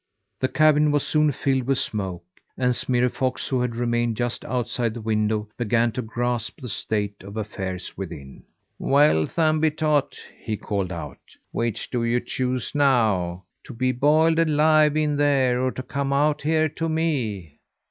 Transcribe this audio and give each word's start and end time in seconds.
The 0.39 0.47
cabin 0.47 0.89
was 0.91 1.05
soon 1.05 1.31
filled 1.31 1.65
with 1.67 1.77
smoke, 1.77 2.25
and 2.57 2.75
Smirre 2.75 3.07
Fox, 3.07 3.47
who 3.49 3.61
had 3.61 3.75
remained 3.75 4.17
just 4.17 4.43
outside 4.45 4.95
the 4.95 4.99
window, 4.99 5.47
began 5.59 5.91
to 5.91 6.01
grasp 6.01 6.59
the 6.59 6.69
state 6.69 7.21
of 7.21 7.37
affairs 7.37 7.95
within. 7.95 8.41
"Well, 8.79 9.27
Thumbietot," 9.27 10.17
he 10.39 10.57
called 10.57 10.91
out, 10.91 11.19
"which 11.51 11.91
do 11.91 12.03
you 12.03 12.19
choose 12.19 12.73
now: 12.73 13.45
to 13.63 13.73
be 13.75 13.91
broiled 13.91 14.39
alive 14.39 14.97
in 14.97 15.17
there, 15.17 15.61
or 15.61 15.71
to 15.71 15.83
come 15.83 16.11
out 16.11 16.41
here 16.41 16.67
to 16.67 16.89
me? 16.89 17.59